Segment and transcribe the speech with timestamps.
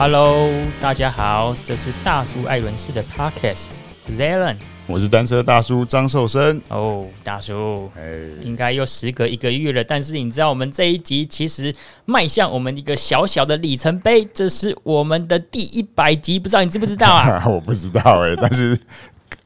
[0.00, 4.56] Hello，大家好，这是大叔艾伦斯的 Podcast，Zelen，
[4.86, 6.56] 我是单车大叔张寿生。
[6.68, 8.02] 哦，oh, 大叔，哎，
[8.42, 11.70] 应该又时隔一个月了，但是你知道我们这一集其实
[12.06, 17.44] 迈向我们一个小小的里程碑，这是我们的第一百集，不知道你知不知道啊？
[17.46, 18.80] 我不知道哎，但是。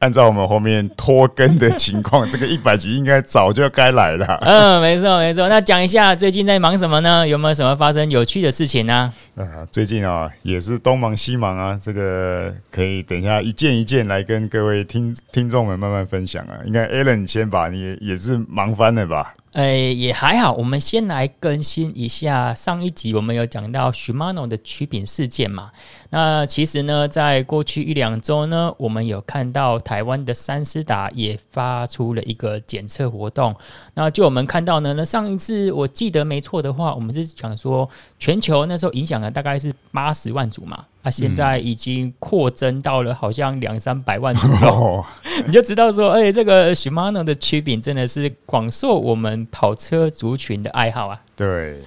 [0.05, 4.37] 按照我们后面拖更的情况，这个一百集应该早就该来了。
[4.45, 5.49] 嗯，没错没错。
[5.49, 7.27] 那讲一下最近在忙什么呢？
[7.27, 9.11] 有没有什么发生有趣的事情呢？
[9.35, 16.53] 啊，最近啊也是东忙西忙啊，这个可以等一下一件一件来跟各位听听众们慢慢分享啊。
[16.65, 19.33] 应该 Alan 先把，你也是忙翻了吧？
[19.55, 20.51] 哎、欸，也还好。
[20.51, 25.71] 我们先来更新一下上一集，我们有讲到 Shimano 的曲柄事件嘛？
[26.09, 33.55] 那其实呢，在过去一两周呢，我们有看到台湾的三思达也发出了一个检测活动。
[33.93, 40.85] 那就我们看到呢，那上一次我记得没错的话，我们是讲说全球那时候影响了大概是八十万组嘛。
[41.01, 45.05] 它、啊、现在已经扩增到了好像两三百万左右，
[45.45, 51.21] 你就知道说，哎、欸，这个 Shimano 的曲柄真的是广受我们跑车族群的爱好啊。
[51.35, 51.79] 对，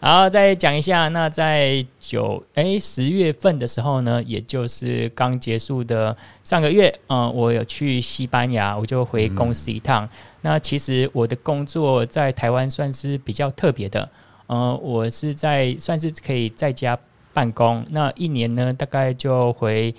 [0.00, 10.06] 然后再讲一下，那在九哎十月份的时候呢，也就是刚结束的上个月，嗯，我有去西班牙，我就回公司一趟。
[10.06, 10.08] 嗯、
[10.40, 14.08] 那其实我的工作在台湾算是比较特别的，
[14.46, 16.98] 嗯，我是在算是可以在家。
[17.34, 19.92] 办公，那一年呢，大概就回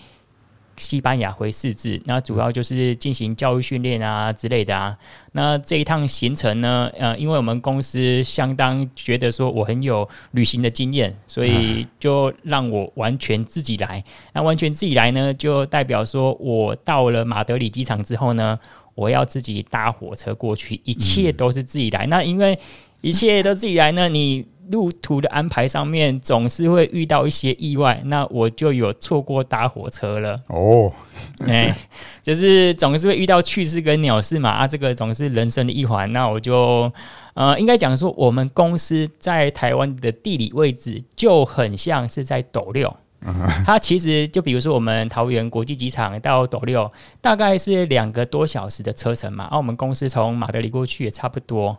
[0.78, 4.97] 西班牙回四次，那主要就是进行教育训练啊之类的啊。
[5.33, 14.03] 那这一趟行程呢，呃，因为我们公司相当觉得说我很有旅行的经验，所以就让我完全自己来。
[14.33, 18.58] 那完全自己来呢，就代表说我到了马德里机场之后呢，
[18.95, 22.05] 我要自己搭火车过去，一切都是自己来。
[22.08, 22.58] 那因为
[22.99, 24.45] 一切都自己来呢，你。
[24.71, 30.42] 路途的安排上面总是会遇到一些意外，那我就有错过搭火车了。
[30.48, 30.92] 哦，
[31.48, 31.76] 哎，
[32.21, 36.11] 就是总是会遇到趣事跟鸟事嘛，啊，这个总是人生的一环。
[36.11, 36.92] 那我就
[37.33, 42.95] 呃，应该讲说，我们公司在台湾的地理位置就很像是在斗六。
[43.65, 46.87] 它其实就比如说我们桃园国际机场到斗六，
[47.21, 49.45] 大概是两个多小时的车程嘛。
[49.45, 51.75] 而、啊、我们公司从马德里过去也差不多。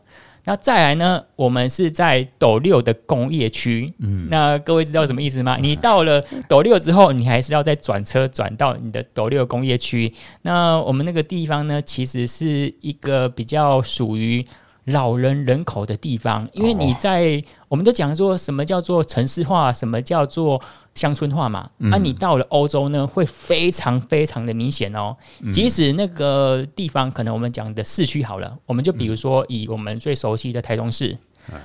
[0.47, 1.25] 那再来呢？
[1.35, 3.93] 我们是在斗六的工业区。
[3.99, 5.59] 嗯，那各位知道什么意思吗？
[5.61, 10.13] 你到了斗六之后，你还是要再转车转到你的斗六工业区。
[10.43, 14.47] 那我们那个地方呢，其实是一个比较属于
[14.85, 20.63] 老人人口的地方，因为你在，我们都讲说什么叫做城市化，什么叫做
[20.97, 21.71] 乡村化嘛。
[21.77, 25.17] 那、嗯啊、你到了欧洲呢，会非常非常的明显哦。
[25.53, 31.17] 即使那个地方可能我们讲的市区好了，我们就比如说以我们最熟悉的台中市，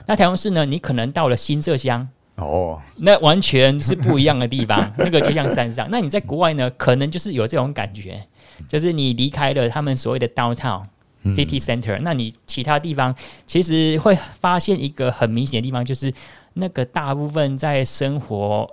[0.06, 5.88] 那台中市呢，你可能到了新社乡哦，那完全是不一样的地方， 那个就像山上。
[5.90, 8.22] 那你在国外呢，可能就是有这种感觉，
[8.68, 10.84] 就是你离开了他们所谓的 downtown。
[11.24, 13.16] City Center，那你其他地方
[13.46, 16.12] 其实会发现一个很明显的地方，就是
[16.54, 18.68] 那个大部分在生活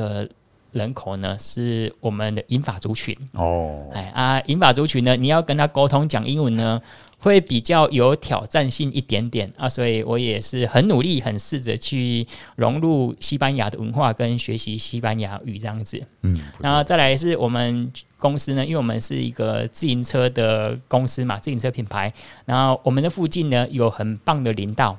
[0.00, 0.28] 的
[0.72, 3.88] 人口呢，是我们的英法族群哦。
[3.92, 6.80] 哎啊，英法族群呢，你要跟他沟通讲英文呢，
[7.18, 16.00] 会比较有挑战性一点点啊，所以我也是很努力，很试着去融入西班牙的文化跟学习西班牙语这样子。
[16.22, 22.12] 嗯，然后再来是我们公司呢，因为我们是一个自行车的公司嘛，自行车品牌，
[22.46, 24.96] 然后我们的附近呢有很棒的林道。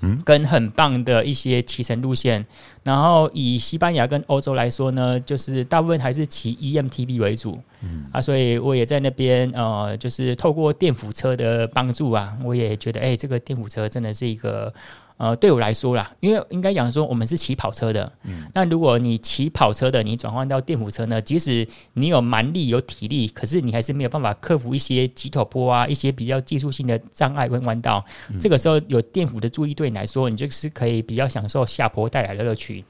[0.00, 2.44] 嗯，跟很棒的一些骑乘路线，
[2.84, 8.06] 然后以西班牙跟欧洲来说呢，就是大部分还是骑 EMTB 为主，嗯。
[8.12, 14.72] 啊，所以我也在那边呃，就是透过电辅车的帮助啊，我也觉得，哎、欸，这个电辅车真的是一个。
[15.18, 28.04] 呃，对我来说啦，因为应该讲说我们是骑跑车的，嗯，那如果你骑跑车的，你转换到电辅车呢，即使你有蛮力有体力，可是你还是没有办法克服一些急陡坡啊，一些比较技术性的障碍跟弯道。
[28.30, 32.84] 嗯、这个时候有电辅的助力对你来说，你就是可以比较享受下坡带来的乐趣。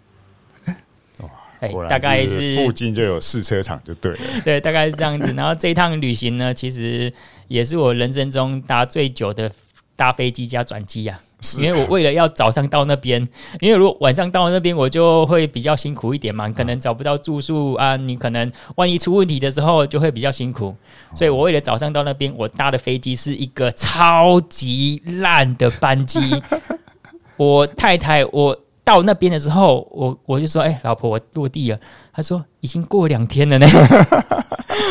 [1.20, 1.30] 哇，
[1.60, 5.32] 哎，大概是附近就有试车场就对了， 对，大概是这样子。
[5.32, 7.10] 然后这一趟旅行呢，其实
[7.46, 9.50] 也是我人生中搭最久的
[9.98, 11.18] 搭飞机加转机呀。
[11.60, 13.24] 因为我为了要早上到那边，
[13.60, 20.74] 因为如果晚上到那边，我就会比较辛苦一点嘛，可能找不到住宿啊，你可能万一出问题的时候就会比较辛苦，
[21.14, 26.20] 所以我为了早上到那边，我搭的飞机是一个超级烂的班机。
[27.38, 31.78] 我太太，我到那边的时候，我我就说，哎，老婆，我落地了。
[32.12, 33.68] 她说已经过两天了呢。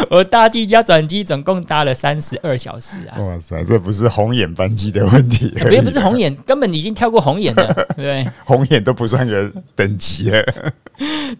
[0.09, 3.19] 我搭机加转机总共搭了三十二小时啊！
[3.19, 8.31] 哇塞，这不是红眼班机的问题，别、欸、不是红眼，根本已经跳过红眼了， 对不对？
[8.45, 10.43] 红眼都不算个等级 了。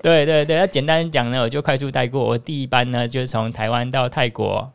[0.01, 2.23] 对对对，那简单讲呢，我就快速带过。
[2.23, 4.71] 我第一班呢，就是从台湾到泰国，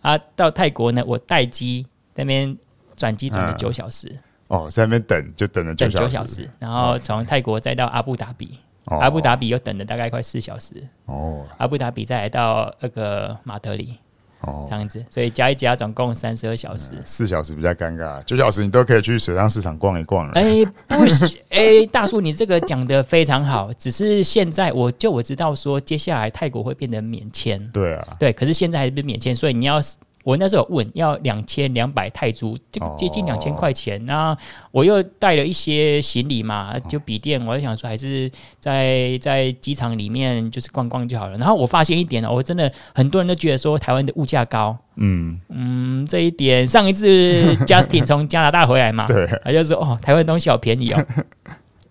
[0.00, 2.56] 啊，到泰国呢，我待机那边
[2.96, 4.08] 转机转了九小时。
[4.10, 8.58] 嗯、哦，在那边等就等了九小，小时，然后从泰国再到阿布达比。
[8.86, 10.74] 哦、阿布达比又等了大概快四小时。
[11.04, 13.98] 哦，阿布达比再来到那个马德里
[14.42, 20.32] 哦，这样子，所以加一加总共三十二小时，四、嗯、小时比较尴尬，九小时你都可以去水上市场逛一逛了。
[20.34, 29.80] 哎、欸，不行，哎、欸，大叔，你这个讲得非常好，只是现在我就我知道说接下来泰国会变得免签，对啊，对，可是现在还是免签，所以你要。
[30.26, 34.04] 我那时候问要两千两百泰铢，就接近两千块钱。
[34.06, 34.38] 那、哦、
[34.72, 38.28] 我又带了一些行李嘛，就笔电，我就想说还是
[38.58, 41.38] 在在机场里面就是逛逛就好了。
[41.38, 51.06] 然后我发现一点呢，我真的很多人都觉得说台湾的物价高，嗯嗯，这一点上一次 Justin 从加拿大回来嘛，对，他就说哦，台湾东西好便宜哦。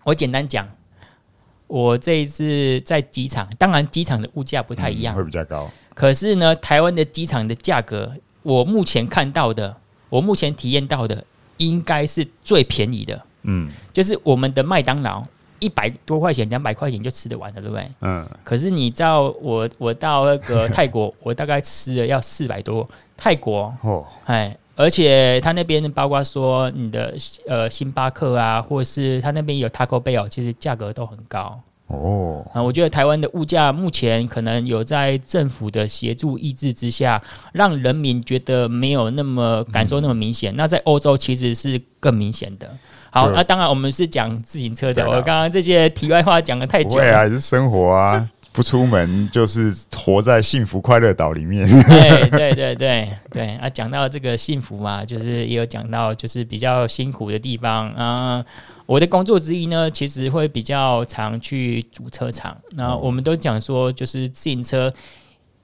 [0.04, 0.68] 我简单讲，
[1.68, 5.70] 我这一次在机场，当然机场的物价不太一样，会比较高。
[5.94, 8.12] 可是呢，台湾的机场的价格。
[8.46, 9.76] 我目前看到的，
[10.08, 11.24] 我目前体验到的，
[11.56, 13.20] 应该是最便宜的。
[13.42, 15.20] 嗯，就是我们的麦当劳，
[15.58, 17.90] 一百多块钱、两百块钱就吃得完了，对不对？
[18.02, 18.24] 嗯。
[18.44, 22.88] 可是你知道我我到那个泰国， 我大概吃了要四百多。
[23.16, 27.16] 泰国哦，哎，而且他那边包括说你的
[27.48, 31.58] 呃星巴克啊，或是他那边有 Taco Bell，其实价格都很高。
[31.88, 37.22] 哦，啊，我觉得台湾的物价目前可能有在政府的协助抑制之下，
[37.52, 40.52] 让人民觉得没有那么感受那么明显。
[40.52, 42.68] 嗯、那在欧洲其实是更明显的。
[43.10, 45.06] 好，那当然我们是讲自行车的。
[45.06, 47.04] 我刚刚这些题外话讲的太久了。
[47.04, 51.66] 对啊，是生活啊，不出门就是活在幸福快乐岛里面。
[51.86, 58.44] 对对对对对啊，讲到这个幸福嘛，就是也有讲到就是比较辛苦的地方啊。
[58.86, 62.56] 我的工作之一呢，其实会比较常去主车厂。
[62.70, 64.92] 那我们都讲说，就是自行车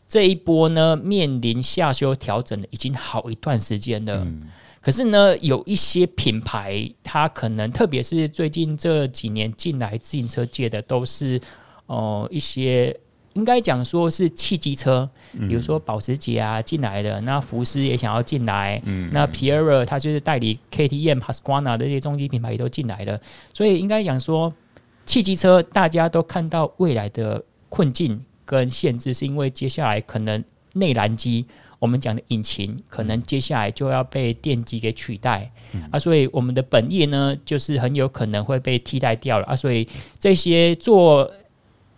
[0.09, 4.19] 这一波呢，面临下修调整了，已经好一段时间了。
[4.25, 4.49] 嗯、
[4.81, 11.41] 可是呢，有一些品牌，它可能特别是最近这几年进来自行车界的，都是
[11.87, 12.99] 哦、呃、一些。
[13.35, 15.09] 应该讲说是汽机车，
[15.49, 23.19] 比如说保时捷啊进来的，那福斯也想要进来，嗯、那皮尔尔他就是代理 KTM、Husqvarna 的这些中级品牌也都进来了，
[23.55, 24.53] 所以应该讲说
[25.07, 30.45] 汽机车大家都看到未来的困境跟限制，是因为接下来可能
[30.75, 31.47] 内燃机
[31.79, 39.47] 我们讲的引擎可能接下来就要被电机给取代，嗯、啊，所以我们的本业呢就是很有可能会被替代掉了。
[39.47, 39.89] 啊，所以
[40.19, 41.31] 这些做。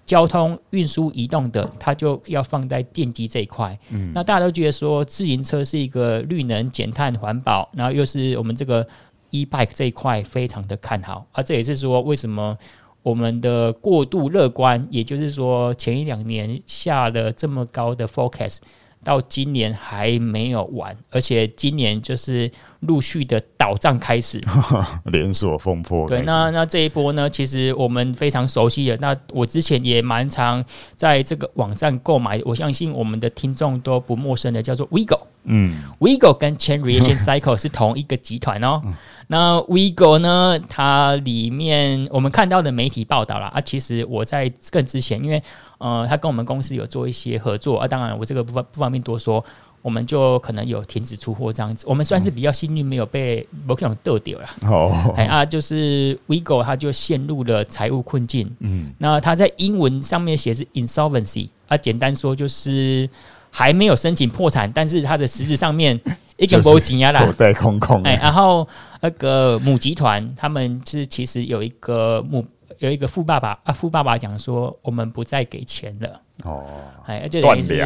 [0.07, 3.79] 交通运输移动的，它就要放在电机这一块。
[3.91, 8.87] 嗯，那大家都觉得说，自行车是一个绿能、减碳、环保，然后又是我们这个
[9.31, 11.27] e-bike 这一块非常的看好。
[11.33, 12.57] 而、啊、这也是说，为什么
[13.03, 18.59] 我们的过度乐观，也就是说，前一两年下了这么高的 forecast。
[19.03, 22.51] 到今年还没有完，而且今年就是
[22.87, 24.41] 陆续的倒账开始，
[25.07, 26.09] 连锁风波。
[26.09, 28.97] 对，那那这一波呢，其实我们非常熟悉的。
[28.99, 30.65] 那我之前也蛮常
[30.97, 35.19] 在这个网站购买，我相信我们的听众都不陌生的，叫做 WeGo。
[35.47, 38.81] 嗯，WeGo 跟 Chain Reaction Cycle 是同一个集团哦。
[39.29, 45.43] 那 WeGo 呢，它里面我们看到的媒体报道啦，啊，其实我在更之前，因为。
[45.79, 49.45] 呃，他跟我们公司有做一些合作啊，当然我这个不方不方便多说，
[49.85, 51.85] 我们就可能有停止出货这样子。
[51.87, 54.49] 我们算是比较幸运，没有被某种得掉了。
[54.63, 58.51] 哦，哎啊，就是 WeGo 它就陷入了财务困境。
[58.61, 63.07] 嗯，那它在英文上面写是 insolvency 啊，简单说就是
[63.51, 66.01] 还没有申请破产，但是它的实质上面
[66.39, 68.03] 一个 没钱啦，口袋空空。
[68.05, 68.67] 哎，然后
[69.03, 72.43] 那个母集团他们是其实有一个母。
[72.81, 76.21] 有一个富爸爸啊，富爸爸讲说，我们不再给钱了。
[76.43, 76.65] 哦，
[77.07, 77.77] 哎，就等于是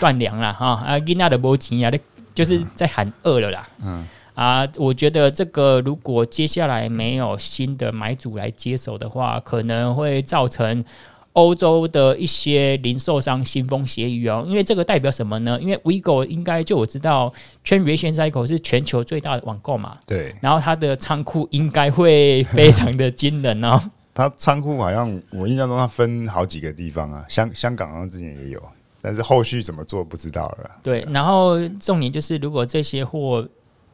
[0.00, 0.82] 断粮了哈。
[0.86, 2.00] 啊，吉娜的波吉亚的，
[2.34, 3.68] 就是在喊饿了啦。
[3.84, 10.84] 嗯啊，我觉得这个如果接下来没有新的买主来接手的话，可能会造成
[11.32, 14.44] 欧洲的一些零售商腥风血雨哦。
[14.48, 15.58] 因为这个代表什么呢？
[15.60, 17.32] 因为 WeGo 应该就我知道
[17.64, 19.98] Reaction Cycle 是全球最大的网购嘛。
[20.06, 20.34] 对。
[20.40, 23.78] 然后它的仓库应该会非常的惊人哦。
[24.18, 28.60] 它仓库好像我印象中它分好几个地方啊，香香港好像之前也有，
[29.00, 30.68] 但是后续怎么做不知道了。
[30.82, 33.48] 对，然后重点就是如果这些货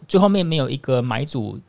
[0.08, 1.60] 最后面没有一个买主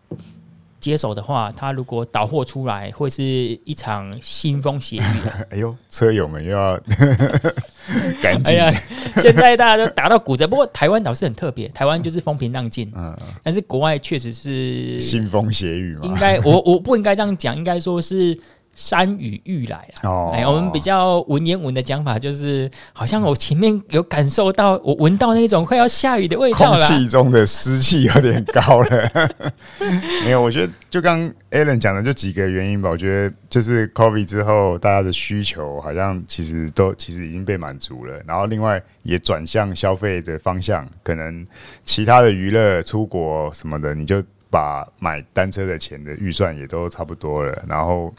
[0.79, 5.31] 接手的话，他如果倒货出来，会是一场腥风血雨的。
[5.51, 6.79] 哎呦，车友们又要
[8.21, 8.55] 赶紧！
[8.59, 8.81] 哎呀，
[9.17, 10.47] 现在大家都打到骨折。
[10.47, 12.91] 不过台湾倒是很特别，台湾就是风平浪静。
[12.95, 16.01] 嗯，但是国外确实是腥风血雨嘛。
[16.03, 18.37] 应该我我不应该这样讲，应该说是。
[18.75, 20.09] 山雨欲来啊！
[20.09, 26.85] 哦、哎，我们比较文言文的讲法就是，好像我前面有感受到，我闻到那种快要下雨的味道了。
[26.85, 29.31] 空气中的湿气有点高了。
[30.25, 31.19] 没有，我觉得就刚
[31.51, 32.89] Alan 讲的就几个原因吧。
[32.89, 38.21] 我觉得就是 COVID 之后，大家的需求好像其实都其实已经被满足了。
[38.27, 41.47] 然后另外也转向消费的方向，可能
[41.85, 47.63] 其他的娱乐、出国什么的，你就把买单车的钱的预算也都差不多了。
[47.69, 48.13] 然后。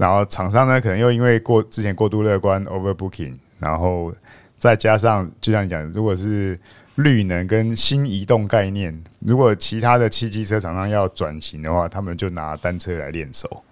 [0.00, 4.10] 然后厂商呢，可能又因为过之前过度乐观 （overbooking），然后
[4.58, 6.58] 再加上就像你讲，如果是
[6.94, 13.62] 绿能跟新移动概念，如果其他的汽机车厂商要转型的话，他们就拿单车来练手。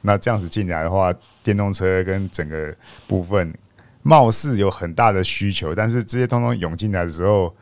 [0.00, 1.14] 那这样子进来的话，
[1.44, 2.74] 电动车跟整个
[3.06, 3.54] 部分
[4.02, 7.54] 貌似有很大的需求，但是这些通通涌进来的时候，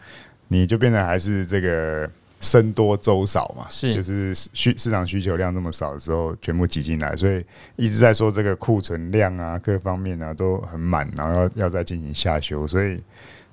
[0.48, 2.10] 你就变成还是这个。
[2.44, 7.44] 僧多粥少嘛，是就是需市场需求量那么少的时候，全部挤进来，所以
[7.76, 13.02] 一直在说这个库存量啊，各方面啊都很满，然后要要再进行下修，所以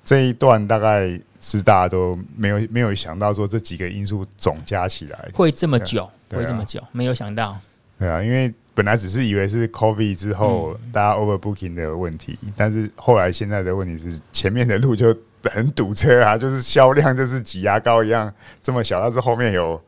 [0.04, 7.58] 这一段大概是大家都没有没有想到说这几个因素总加起来会这么久，会这么久，没有想到。
[7.98, 15.16] 对啊，因为本来只是以为是 COVID 之后大家 overbooking 的问题，但是后来现在的问题是前面的路就。
[15.50, 18.32] 很堵车啊，就是销量就是挤牙膏一样
[18.62, 19.80] 这么小，但是后面有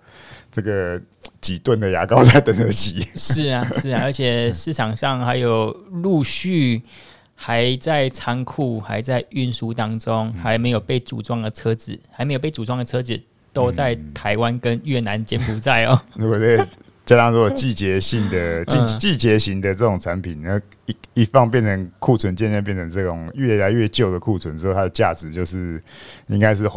[0.51, 1.01] 这个
[1.41, 3.07] 几吨的牙膏在等着挤。
[3.17, 6.83] 是啊，是啊，而且市场上还有陆续
[7.35, 13.21] 还在仓库还在运输当中，还没有被组装的车子，还没有被组装的车子
[13.53, 16.01] 都在台湾跟越南柬埔寨哦。
[16.15, 16.65] 如果这
[17.05, 25.83] 加上如果季节性的季季节型的这种产品，那一一放变成库存，渐渐变成这种越来越旧的库存之后，它的价值就是
[26.29, 26.69] 应该是。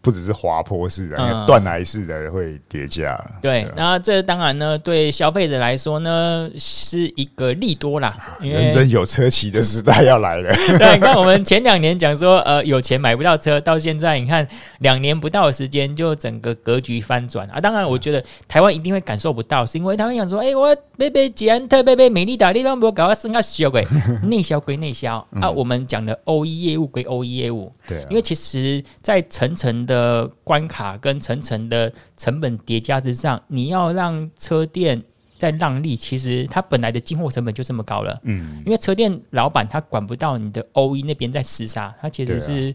[0.00, 3.18] 不只是滑坡式的，断崖式的会跌价。
[3.42, 8.16] 对，那这当然呢，对消费者来说呢，是一个利多啦。
[8.40, 10.50] 人生有车骑的时代要来了。
[10.78, 14.46] 对，你看我们前两年讲说，呃，有钱买不到车，到现在你看
[14.78, 17.60] 两年不到的时间，就整个格局翻转啊。
[17.60, 23.86] 当然，我觉得台湾一定会感受不到，是因为他们想说，哎、欸，我贝贝捷安特、贝贝美利达，你都没有搞到升个小鬼，
[24.24, 25.50] 内销归内销啊。
[25.50, 35.02] 我们讲的 OE 业务归 OE 业务，对，因为其实在层层的关卡跟层层的成本叠加之上，你要让车店
[35.38, 38.20] 在让利，其实它本来的进货成本就这么高了。
[38.24, 42.74] 嗯，因为车店老板他管不到你的 OE 那边在厮杀，他其实是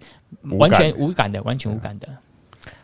[0.57, 2.07] 完全无感的，完全无感的。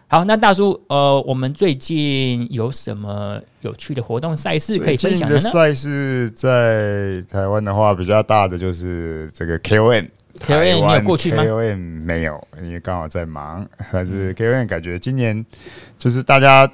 [0.07, 5.39] 好，那大叔，呃，我们最近有什么有趣的活动赛事可以分享的呢？
[5.39, 10.09] 赛事在台湾的话，比较大的就是这个 KOM。
[10.43, 13.67] K O M 你有过去吗？K O M 没有，因为刚好在忙。
[13.91, 15.45] 但是 K O M 感觉今年
[15.97, 16.69] 就是大家，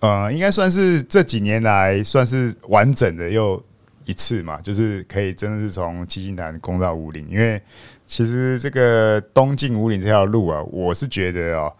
[0.00, 3.62] 呃，应该算是这几年来算是完整的又
[4.04, 7.26] 一次嘛，就是可以真的是从七星潭攻到武岭。
[7.30, 7.60] 因为
[8.06, 11.72] 其实这个东进武岭这条路啊，我是觉得哦，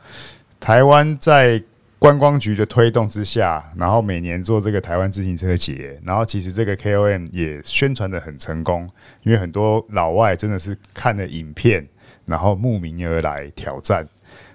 [0.61, 1.63] 台湾在。
[2.03, 8.91] 观光局的推动之下，然后每年做这个台湾自行车节，然后其实这个 KOM 也宣传的很成功，
[9.23, 11.87] 因为很多老外真的是看了影片，
[12.27, 14.05] 然后慕名而来挑战。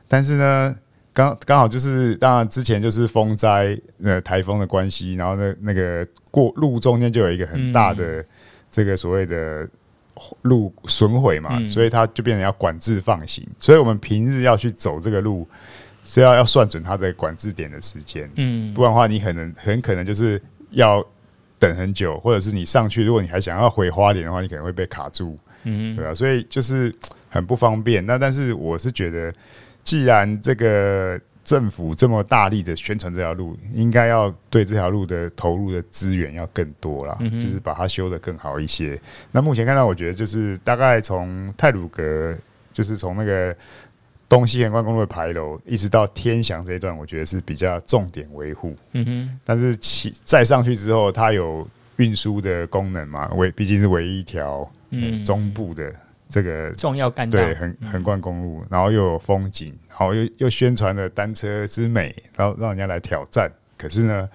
[0.10, 0.76] 但是呢，
[1.14, 8.22] 刚刚好就是当然之前就是风灾、呃台风的关系，然后呢那个过路中间就有一个很大的
[8.70, 9.66] 这个所谓的
[10.42, 15.48] 路损毁嘛，所以它就变成要管制放行，所以我们平日要去走这个路。
[16.10, 21.06] 是要要算准它的管制点的时间，嗯，不然的话，你可能很可能就是要
[21.60, 26.16] 等很久，或者是你上去，如果你还想要回花莲的话，你可能会被卡住，嗯，对吧？
[26.16, 26.96] 所以就是
[27.30, 28.06] 很不方便。
[28.06, 29.34] 那但是我是觉得，
[29.84, 38.98] 既然这个政府这么大力的宣传这条路，应该要对这条路的投入的资源要更多啦，就是把它修得更好一些。
[39.30, 42.34] 那目前看到，我觉得就是大概从泰鲁阁，
[42.72, 43.54] 就是从那个。
[44.30, 48.76] 东西横贯公路的牌楼一直到天祥这一段，我觉得是比较重点维护。
[48.94, 53.32] 嗯哼，但是其再上去之后，它有运输的功能嘛？
[53.36, 55.94] 唯毕竟是唯一一条嗯中部的
[56.28, 63.50] 这个重要干道，对横横贯公路，然后又有风景，然后又又宣传了单车之美，然后让人家来挑战。
[63.78, 64.30] 可是呢，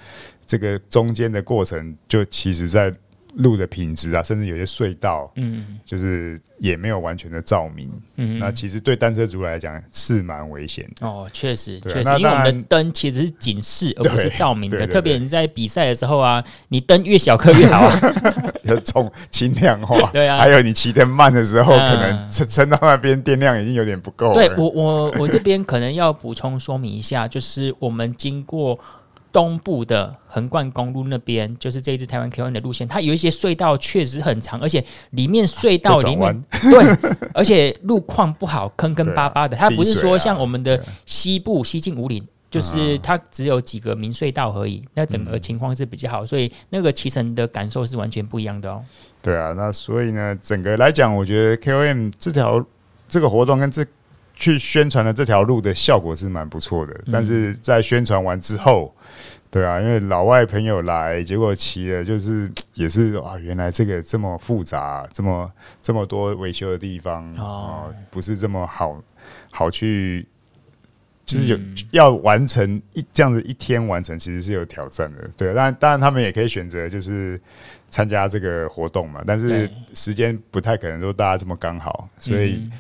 [0.47, 2.95] 这个中间的过程就其实在
[3.37, 11.07] 路的品质啊，甚至有些隧道，嗯，就是也没有完全的照明，嗯，那其实对单车族来讲是蛮危险的。
[11.07, 18.01] 哦，确实，对确实，因为我们的灯其实是警示而不是照明的，特别你在比赛的时候啊，你灯越小颗越好啊，
[18.65, 24.35] 要重轻量化， 对啊，还有你骑得慢的时候，嗯、可能撑撑到那边电量已经有点不够了。
[24.35, 28.79] 对我，我我这边可能要补充说明一下，就是我们经过。
[29.33, 39.57] 东部的横贯公路那边，就是这一支台湾 KOM 的路线，它有一些隧道确实很长，而且里面隧道里面对，而且路况不好，坑坑巴巴的。
[39.57, 48.85] 它不是说像我们的西部西进五岭，就是它只有几个明隧道而已，那整个情况是比较好，所以那个骑乘的感受是完全不一样的哦。
[49.23, 52.63] 对啊，那所以呢，整个来讲，我觉得 KOM 这条
[53.09, 53.83] 这个活动跟这
[54.35, 58.95] 去宣传的这条路的效果是蛮不错的，但是在宣传完之后。
[59.53, 65.47] 对啊，因为老外朋友来，结果骑的就是 也是啊，原来这个这么复杂，这么
[65.83, 68.99] 这么多维修的地方哦、啊，不是这么好
[69.51, 70.27] 好去，
[71.27, 75.31] 就是有、嗯、要完成一这样子一天完成，其实是有挑战的。
[75.37, 77.39] 对、啊，当然他们也可以选择就是
[77.91, 82.71] 参加这个活动嘛，但是时间不太可能都大家这么刚好，所以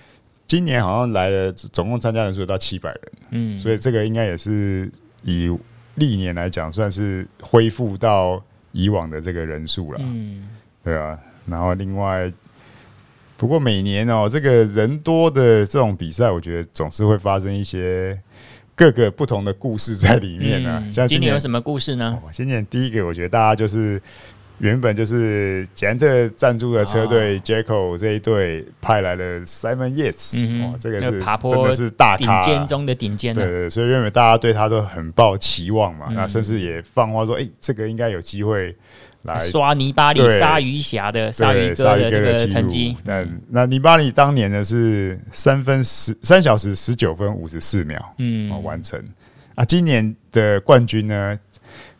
[0.48, 4.90] 今年好像来了总共参加人数到七百人，嗯，所以这个应该也是
[5.22, 5.54] 以。
[5.94, 9.98] 历年来讲，算是恢复到以往的这个人数了。
[10.02, 10.48] 嗯，
[10.82, 11.18] 对啊。
[11.46, 12.32] 然后另外，
[13.36, 18.18] 不过每年哦，这个人多的这种比赛，我觉得总是会发生一些
[18.74, 20.78] 各个不同的故事在里面呢、啊。
[20.90, 22.18] 像今年，今年有什么故事呢？
[22.32, 24.00] 今年第一个，我觉得大家就是。
[24.62, 33.34] 原本就是捷安特赞助的车队 Jayco 这一队派来了 Simon Yates，、嗯、哇，这个是爬坡真的是大咖，顶尖中的顶尖。
[33.34, 38.72] 对，对对，所以原本大家对他都很抱期望嘛，嗯、那甚至也放话说，哎、欸，这个应该有机会
[39.22, 42.96] 来刷尼巴里鲨鱼侠的鲨鱼哥的这个成绩。
[43.02, 49.02] 那那尼巴里当年呢是三分十三小时十九分五十四秒，嗯，完成。
[49.56, 51.36] 啊，今年的冠军呢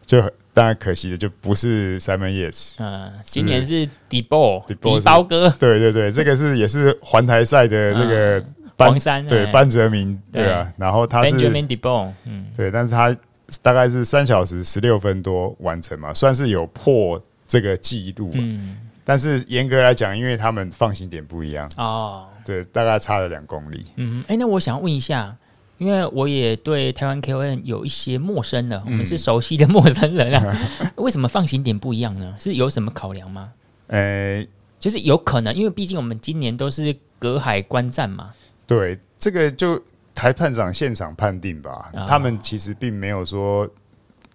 [0.06, 0.22] 就。
[0.54, 8.44] 当然可惜的就不是 Simon Yates，嗯，今年是 Debo 迪包哥，对对对，这个是也是环台赛的这个
[8.76, 10.50] 班山，对班哲明，对。
[10.50, 13.16] 啊，然后他是 Benjamin Debo，嗯，对，但是他
[13.62, 21.70] 大概是三小时十六分多完成嘛，算是有破这个记录，嗯，但是严格来讲，因为他们放行点不一样。
[21.78, 25.34] 哦，对，大概差了两公里，嗯，哎、欸，那我想问一下。
[25.82, 30.56] 因为我也对台湾 K O N 有一些陌生的，我们是熟悉的陌生人啊。
[30.80, 32.34] 嗯、 为什么放行点不一样呢？
[32.38, 33.52] 是有什么考量吗？
[33.88, 38.32] 呃、欸，就是有可能，因为毕竟我们今年都是隔海观战嘛。
[38.66, 39.82] 对，这个就
[40.14, 41.90] 裁判长现场判定吧。
[41.92, 43.68] 哦、他们其实并没有说，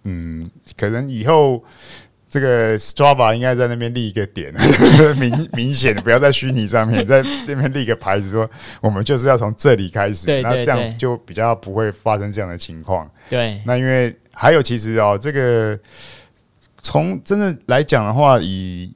[0.04, 1.64] 嗯，可能以后。
[2.28, 4.52] 这个 Strava 应该在那边立一个点，
[5.18, 8.48] 明明显的不要在虚拟上面，在那边立一个牌子说，
[8.80, 13.10] 我们就是要从这里开始，那这样就比较不会发生这样的情况。
[13.30, 15.78] 对，那因为还有其实哦，这个
[16.82, 18.92] 从真的来讲的话，以。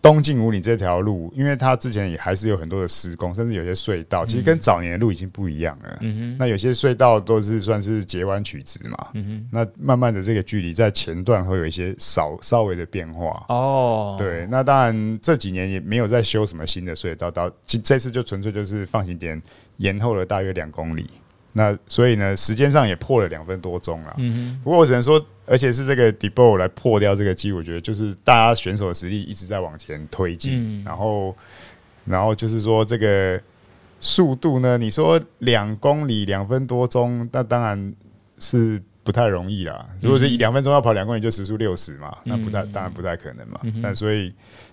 [0.00, 5.98] 东进五里这条路，因为它之前也还是有很多的施工，甚至有些隧道，其实跟早年的路已经不一样了。
[6.02, 8.96] 嗯哼，那有些隧道都是算是截弯取直嘛。
[9.14, 13.44] 嗯哼，那慢慢的这个距离在前段会有一些少稍微的变化。
[13.48, 19.40] 哦，对，那当然这几年也没有再修什么新的隧道，到这次就纯粹就是放行点
[19.78, 21.10] 延后了大约两公里。
[21.52, 24.14] 那所以呢，时间上也破了两分多钟了。
[24.18, 30.52] 嗯哼，不过我只能说，而且是这个 Debo 来破掉这个记录，我觉得就是大家选手的实力一直在往前推进。
[30.54, 31.34] 嗯，然后，
[32.04, 33.40] 然后就是说这个
[33.98, 37.94] 速度呢，你说两公里两分多钟，那当然
[38.38, 39.88] 是不太容易啦。
[40.02, 43.58] 如果是以两分钟要跑两公里，就时速六十嘛，那不太当然不太可能嘛。
[43.82, 44.30] 但所以。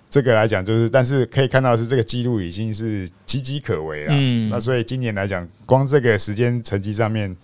[0.08, 4.10] 这个来讲，就是，但是可以看到是这个记录已经是岌岌可危了。
[4.12, 7.36] 嗯，那所以今年来讲，光这个时间成绩上面，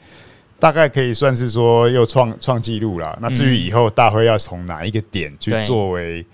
[0.58, 3.18] 大概可以算是说又创创纪录了。
[3.22, 6.26] 那至于以后大会要从哪一个点去作为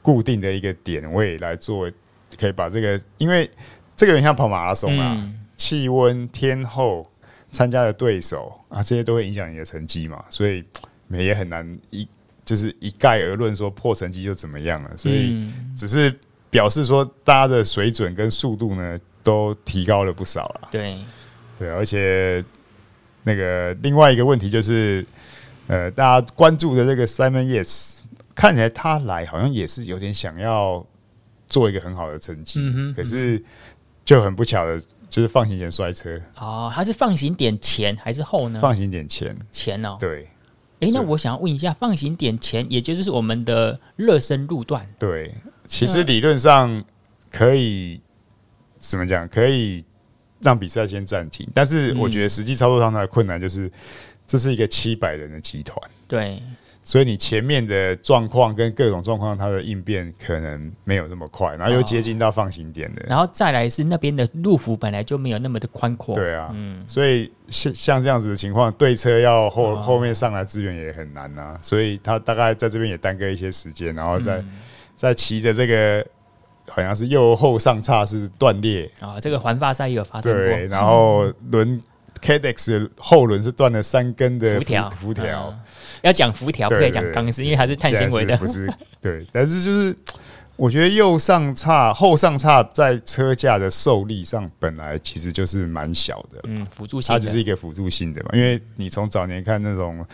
[0.00, 1.90] 固定的一个点位来做，
[2.38, 3.50] 可以把这个，因为
[3.94, 7.06] 这个有点像跑马拉松啊，气温、天候、
[7.50, 10.64] 参加的对手啊，这些都会影响你的成绩嘛，所以
[11.08, 12.06] 也很难一。
[12.42, 16.12] 就是一概而论说破成绩就怎么样了，所以只是
[16.48, 20.68] 表示说大家的水准跟速度呢都提高了不少了。
[20.72, 20.98] 对，
[21.56, 22.44] 对，而且
[23.22, 25.06] 那个另外一个问题就是，
[25.68, 27.98] 呃，大家关注的这个 Simon Yates
[28.34, 30.84] 看起来他来好像也是有点想要
[31.46, 33.40] 做一个很好的成绩，嗯，可是
[34.04, 36.18] 就很不巧的就是放行点摔车。
[36.36, 38.60] 哦，他是放行点前还是后呢？
[38.62, 40.28] 放行点前，前哦，对。
[40.80, 45.34] 哎、欸，那我想要问一下，放行点前，也就是我们的热身路段，对，
[45.66, 46.82] 其实理论上
[47.30, 48.00] 可以
[48.78, 49.28] 怎么讲？
[49.28, 49.84] 可以
[50.40, 53.70] 让比赛先暂停，但是我觉得实际操作上的困难就是，
[54.26, 55.76] 这是一个七百人的集团，
[56.08, 56.42] 对。
[56.90, 74.44] 所以你前面的状况跟各种状况，它的应变可能没有那么快，然后又接近到放行点的，然后再来是那边的路幅本来就没有那么的宽阔，对啊，嗯，所以像像这样子的情况，对车要后后面上来支援也很难啊，所以他大概在这边也耽搁一些时间，然后再
[74.96, 76.04] 再骑着这个
[76.68, 78.90] 好像是右后上叉是断裂。
[78.98, 81.80] 啊，这个环法赛也有发生过，对，然后轮
[82.20, 85.56] Cadex 的后轮是断了三根的辐条，辐条。
[86.02, 88.36] 要讲辐条，不可以讲钢丝，因为它是碳纤维的。
[88.36, 89.94] 不是对，但是就是
[90.56, 98.30] 我觉得右上叉、后上叉在车架的受力上本来其实就是蛮小的，嗯，辅助性，它只是一个辅助性的嘛。
[98.34, 100.04] 因为你从早年看那种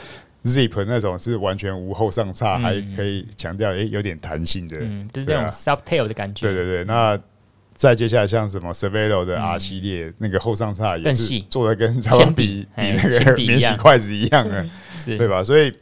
[0.44, 6.46] Zip 那种是完全无后上叉，还可以强调诶有点弹性的，嗯，就是那种 Softail 的感觉。
[6.46, 7.18] 对对对，那
[7.76, 14.66] 再接下来像什么 Cervelo 的 R 系列，那个后上叉也是做的跟差不多比比那个免洗筷子一样 的。
[15.04, 15.44] 对吧？
[15.44, 15.72] 所以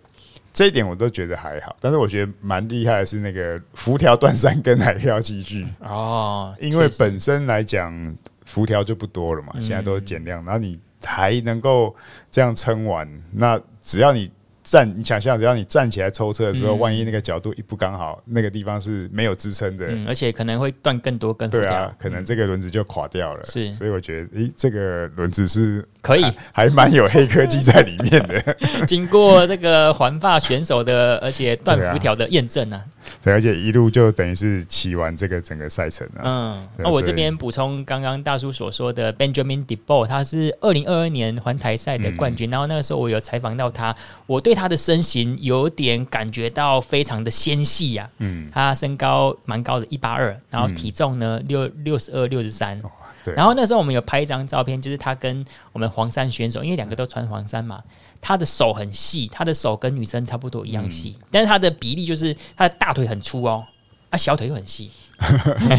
[0.52, 11.94] 这一点我都觉得还好，但是我觉得蛮厉害的是那个辐条断三根还要继续哦，因为本身来讲辐条就不多了嘛，现在都减量，然后你还能够
[12.30, 14.30] 这样撑完，那只要你。
[14.64, 21.48] 站，你想象，只要你站起来抽车的时候，嗯、万一那个角度一不刚好，那个地方是没有支撑的，嗯，而且可能会断更多根。
[21.50, 23.44] 对啊，可能这个轮子就垮掉了。
[23.44, 28.56] 是，所以我觉得，诶、欸，这个轮子是可以，还蛮有黑科技在里面的。
[28.88, 32.82] 经过这个环发选手的，而且断辐条的验证呢。
[33.22, 36.22] 对，而且一路就等于是骑完这个整个赛程了。
[36.24, 42.48] 嗯，那我这边补充刚刚大叔所说的 Benjamin Debord，他是二零二二年环台赛的冠军。
[42.48, 43.94] 嗯、然后那个时候我有采访到他，
[44.26, 48.08] 我对他的身形有点感觉到非常的纤细呀。
[48.18, 52.80] 嗯，他身高蛮高的，一八二，然后体重呢六六十二、六十三。
[53.24, 53.34] 对。
[53.34, 57.82] 然后那时候我们有拍一张照片，就是他跟我们黄山选手，因为两个都穿黄衫嘛。
[58.26, 63.62] 他的手很细，他的手跟女生差不多一样细，嗯、但是他的比例就是他的大腿很粗哦，
[64.08, 64.90] 啊小腿又很细，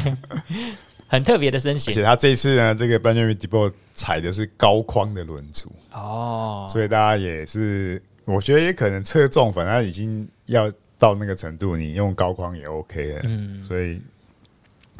[1.10, 1.91] 很特别的身形。
[1.91, 13.21] 而且他这一次呢，这个 Benjamin Debord 踩的是高框的轮组哦，所以大家也是，我觉得也可能侧重，反正已经要到那个程度，你用高框也 OK 了。
[13.23, 13.99] 嗯，所以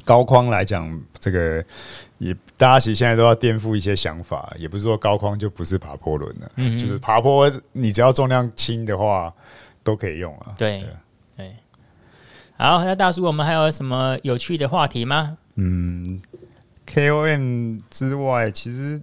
[0.04, 1.64] 高框来讲，这个。
[2.18, 9.34] 也，大家其实现在都要颠覆一些想法，也不是说高框就不是爬坡轮了，嗯、 就是爬坡，你只要重量轻的话，
[9.84, 10.56] 都可以用啊。
[10.58, 10.90] 对对，
[11.38, 11.56] 对，
[12.58, 15.38] 好，那大叔，我们还有什么有趣的话题吗？
[15.56, 16.22] 嗯
[16.88, 19.02] ，KOM 之外，其实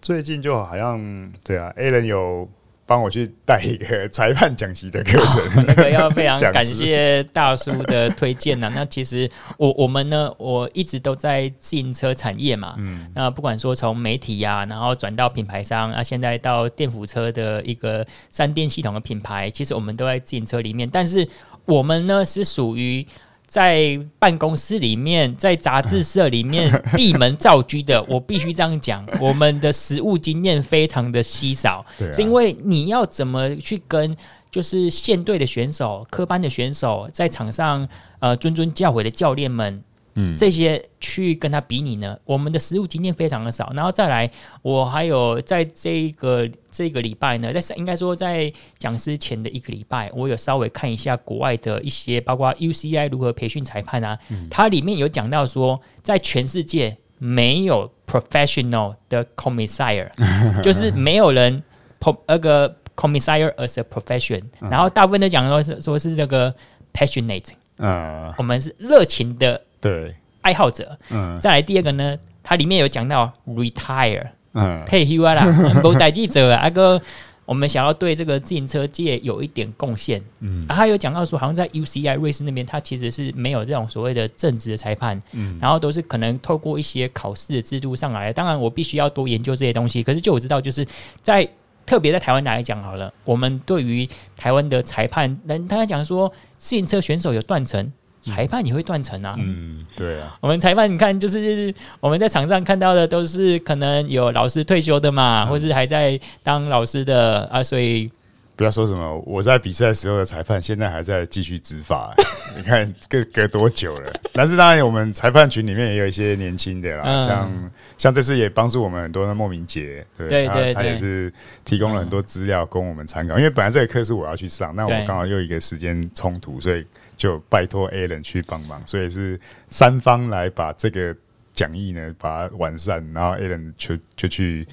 [0.00, 2.48] 最近就好像对啊，Alan 有。
[2.92, 8.70] 帮我去带一个裁判讲习的课程， 那个要非常感谢大叔的推荐呐。
[8.74, 21.26] 那其实我我们呢，我一直都在自行车产业嘛，嗯，那不管说从媒体呀、啊，然后转到品牌商啊，现在到电辅车的一个三电系统的品牌，其实我们都在自行车里面，但是
[21.64, 23.06] 我们呢是属于。
[23.52, 31.84] 在办公室里面，在杂志社里面 闭门造车的，我必须这样讲，我们的实务经验非常的稀少，
[32.14, 34.16] 是因为你要怎么去跟
[34.50, 37.86] 就是县队的选手、科班的选手，在场上
[38.20, 39.84] 呃谆谆教诲的教练们。
[40.14, 43.72] 嗯，这些去跟他比拟呢，我们的实务经验非常的少。
[43.74, 60.10] 然后再来，我还有在这个这个礼拜呢，在应该说在讲师前的一个礼拜，我有稍微看一下国外的一些，包括 UCI 如何培训裁判啊，嗯、它里面有讲到说，在全世界没有 professional 的 commissar，
[60.62, 61.62] 就是没有人
[61.98, 66.54] pro 那个 commissar as a profession，然后大部分都讲说是说是这个
[66.92, 67.48] passionate，
[67.78, 69.58] 嗯，我们是热情的。
[69.82, 70.96] 对，爱好者。
[71.10, 75.44] 嗯，再来第二个呢，它里面有讲到 retire，嗯，退休啦，
[75.82, 77.02] 不代记者啊，阿哥，
[77.44, 80.22] 我们想要对这个自行车界有一点贡献。
[80.38, 88.32] 嗯，啊，他有讲到说，好像在 UCI 瑞士那边，他其实是没有这种所谓的正职的裁判，嗯，然后都是可能透过一些考试的制度上来。
[88.32, 90.02] 当然，我必须要多研究这些东西。
[90.02, 90.86] 可是，就我知道，就是
[91.22, 91.46] 在
[91.84, 97.92] 特别在台湾来讲好了，我们对于台湾的裁判，人他讲说，自行车选手有断层。
[98.22, 108.10] 裁判也会断层啊，嗯，对啊，我们裁判你看，就是我们在场上看到的都是可能有老师退休的嘛，嗯、或是还在当老师的啊，所以
[108.54, 112.14] 不要说什么，我在比赛时候的裁判现在还在继续执法，
[112.56, 114.12] 你看隔隔多久了？
[114.34, 121.32] 但是当然，我们裁判群里面也有一些年轻的啦，嗯、像像这次也帮助我们很多的莫名杰，对对对，他，他也是
[121.64, 123.36] 提供了很多资料供我们参考。
[123.36, 126.84] 因为本来这个课是我要去上，那我刚好又一个时间冲突，所以
[127.16, 131.16] 就拜托 Alan 去帮忙，所以是三方来把这个
[131.52, 134.66] 讲义呢把它完善，然后 Alan 就就去。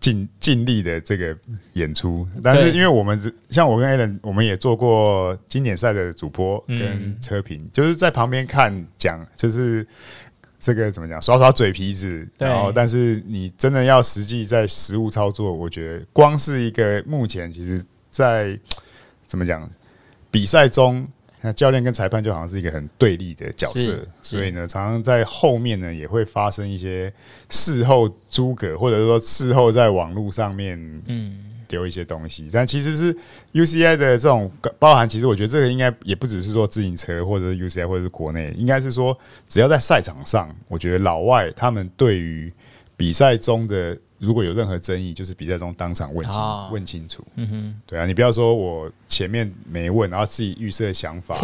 [0.00, 1.34] 尽尽力的这个
[1.72, 9.86] 演出，但是因为我们像我跟 Alan，我们也做过经典赛的主播跟车评，嗯、就是在旁边看讲，就是
[10.60, 18.60] 这个怎么讲，耍耍嘴皮子，然后但是你真的要实际在实物操作，我觉得光是一个目前其实，在
[19.26, 19.66] 怎么讲
[20.30, 21.08] 比赛中。
[21.46, 27.12] 那教练跟裁判就好像是一个很对立的角色，所以呢，常常在后面呢也会发生一些
[27.50, 32.48] 事后诸葛，或者说事后在网络上面嗯丢一些东西。
[32.50, 33.14] 但其实是
[33.52, 39.14] UCI 的这种包含，其实我觉得这个应该也不只是说自行车，或者是 UCI，或者是国内，应该是说
[39.46, 42.50] 只要在赛场上，我觉得老外他们对于
[42.96, 43.94] 比赛中的。
[44.18, 47.22] 如果有任何争议，就是比赛中当场问清、哦、问清楚。
[47.34, 51.34] 嗯哼，对啊，你不要说我前面没问，然后自己预设想法。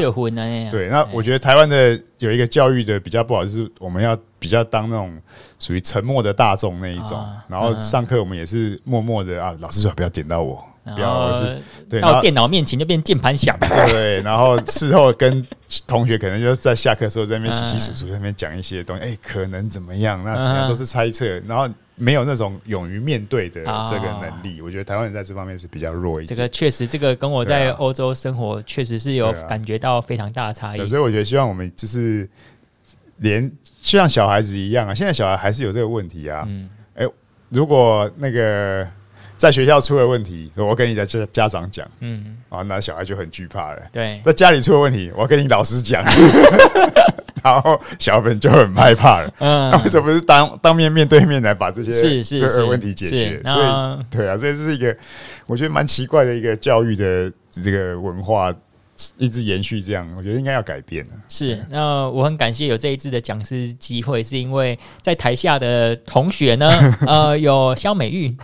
[0.71, 5.15] 对，那我觉得台湾的有一个教育的比较不好，就是我们要比较当那种
[5.59, 13.59] 属于沉默的大众那一种，哦、然后上课我们也是默默的啊，老师说不要点到我，不要是对到电脑面前就变键盘响。
[13.89, 15.45] 对，然后事后跟
[15.87, 20.23] 同学可能就在下课时候在那边洗洗簌簌，在那边讲一些东西，哎、欸，可能怎么样？
[20.25, 21.69] 那怎样都是猜测，然后。
[22.01, 26.35] 没有那种勇于面对的这个能力，我觉得台湾人在这方面是比较弱一点。
[26.35, 30.89] 这个确实，这个跟我在欧洲生活确实是有感觉到非常大的差异。
[30.89, 32.29] 所以我觉得，希望我们就是
[33.19, 33.51] 连
[33.83, 36.45] 像小孩子一样啊，现在小孩还是有这个问题啊。
[36.49, 37.07] 嗯，哎，
[37.51, 38.89] 如果那个
[39.41, 43.81] 在学校出了问题，我跟你的家家长讲，嗯，啊，那小孩就很惧怕了。
[43.91, 46.05] 对，在家里出了问题，我跟你老师讲。
[47.43, 53.43] 然后小本就很害怕了，嗯，那为什么不是当当面面对面来把这些是是是问题解决？
[53.43, 53.67] 所以
[54.11, 54.95] 对啊，所以这是一个
[55.47, 58.55] 我觉得蛮奇怪的一个教育的这个文化，
[59.19, 61.11] 一直延续这样，我觉得应该要改变了。
[61.29, 66.71] 是，那我很感谢有这一次的讲师机会，是因为在台下的同学呢，
[67.07, 68.35] 呃，有肖美玉，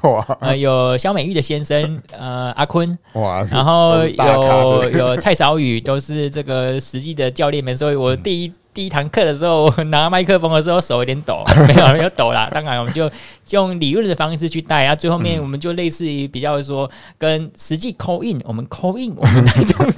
[0.41, 8.53] 呃，有肖美玉的先生，呃，阿坤，哇，然后有有蔡少宇，都是这个实际的教练们，所以我第一。
[8.77, 12.51] 第一堂课的时候，拿麦克风的时候手有点抖， 没有没有抖啦。
[12.53, 13.11] 当然，我们就
[13.49, 14.95] 用理论的方式去带啊。
[14.95, 19.93] 最后面，我们就类似于比较说，跟实际 call in，我们 call in，我们台中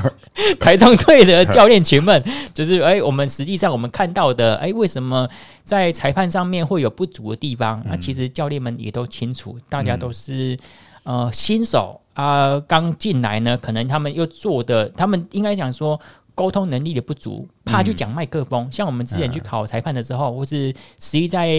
[0.60, 2.22] 台中队的教练群们，
[2.54, 5.28] 就是哎、欸，我们实际上我们看到的，哎、欸，为什么
[5.64, 7.82] 在裁判上面会有不足的地方？
[7.84, 10.56] 那、啊、其实教练们也都清楚，大家都是
[11.02, 16.00] 呃新手啊，刚进来呢，可能他们又做的，他们应该想说。
[16.38, 18.62] 沟通能力的不足，怕去讲麦克风。
[18.62, 21.50] 嗯、像我们之前去考裁判的时候，嗯、或是实际在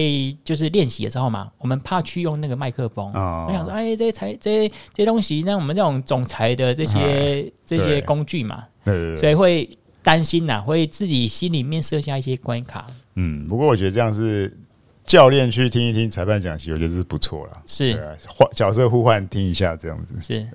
[0.42, 3.12] 就是练习的时候嘛，我们怕去用那个麦克风。
[3.12, 12.86] 哦、我想说，哎，这些裁这些这些东西，那我们这种总裁的这些、哎、这些工具嘛，对对对，所以会担心呐，会自己心里面设下一些关卡。
[13.16, 14.56] 嗯，不过我觉得这样是
[15.04, 17.62] 教练去听一听裁判讲习，我觉得是不错了。
[17.66, 17.92] 是
[18.26, 20.48] 换、啊、角色互换，听一下这样子是。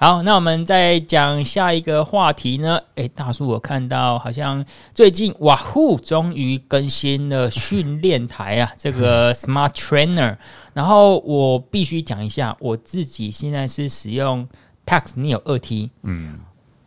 [0.00, 2.80] 好，那我们再讲下一个话题呢？
[2.94, 10.36] 诶，大叔，我看到好像最近哇呼，终于更新了训练台啊， 这个 Smart Trainer。
[10.72, 14.46] 然后我必须讲一下，我自己现在是使用
[14.86, 15.90] Tacx Neo 二 T。
[16.02, 16.38] 嗯，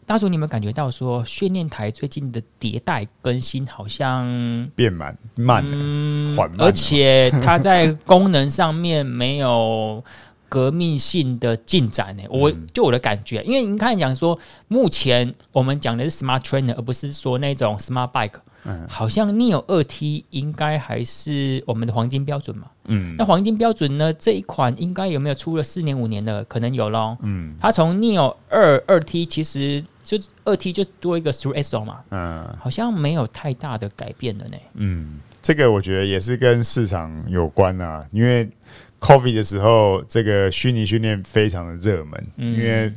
[0.06, 4.26] 大叔，你有没有感觉到说训练台最近的迭代更新好像
[4.74, 10.02] 变慢慢了，嗯，缓慢，而且它在功能上面没有。
[10.52, 12.24] 革命性的进展呢？
[12.30, 14.38] 我就我的感觉，因为您看讲说，
[14.68, 18.42] 目前我们讲的是 Smart Trainer，而不是说那种 Smart Bike。
[18.66, 22.68] 嗯，好像 Neo 二 T 应该还是我们的黄金标准嘛。
[22.84, 24.12] 嗯，那黄金标准呢？
[24.14, 26.44] 这一款应该有没有出了四年五年的？
[26.44, 27.18] 可能有咯。
[27.22, 32.02] 嗯，它从 Neo 二二 T 其实就二 T 就多一个 Through Axial 嘛。
[32.10, 34.58] 嗯，好像没有太大的改变了呢。
[34.74, 38.50] 嗯，这个我觉得也是跟市场有关啊，因为。
[39.02, 42.94] COVID 的时候，这个虚拟训练非常的热门，嗯、因为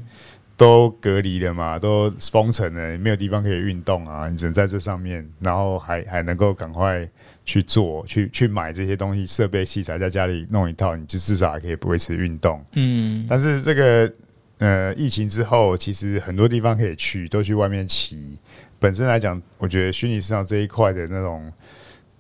[0.54, 7.08] 都隔离了嘛，都封城了，没有地方可以运动啊，你只能在这上面，然后还还能够赶快
[7.46, 12.62] 去做，去去买这些东西，设备器材，在家里弄一套，你就至少还可以维持运动。
[12.74, 14.12] 嗯，但是这个
[14.58, 18.38] 呃，疫情之后，其实很多地方可以去，都去外面骑。
[18.78, 21.50] 本身来讲，我觉得虚拟市场这一块的那种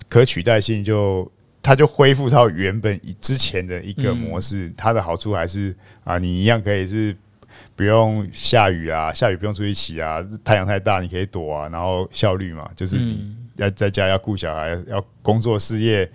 [0.08, 1.30] 可取代性就。
[1.64, 5.74] 它就恢复到原本之前的一个模式，嗯、它的好处还是
[6.04, 7.16] 啊，你一样可以是
[7.74, 16.06] 不用下雨啊，下雨不用出去骑啊，太阳太大你可以躲啊，然后效率嘛，就是你要在家要顾小孩，要工作事业，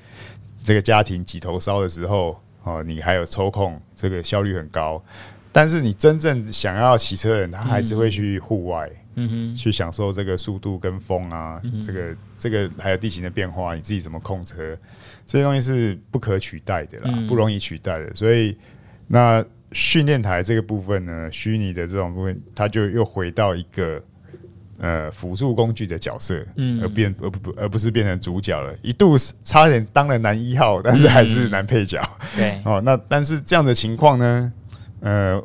[0.59, 5.03] 这个家庭几头烧的时候哦，你还有抽空，这个效率很高。
[5.51, 8.87] 但是你真正想要骑车的人，他还是会去户外。
[9.15, 14.77] 嗯哼，去享受这个速度跟风啊，嗯、这个这个还有地形的变化，你自己怎么控车，
[15.29, 18.15] 这些东西是不可取代的啦，嗯、不容易取代的。
[18.15, 18.57] 所以
[19.05, 24.03] 那训练台这个部分呢，虚拟的这种部分，它就又回到一个
[24.79, 28.75] 呃辅助工具的角色，嗯，而变而不而不是变成主角了。
[28.81, 32.01] 一度差点当了男一号，但是还是男配角。
[32.35, 34.53] 对、嗯， 哦，那但是这样的情况呢，
[35.01, 35.39] 呃，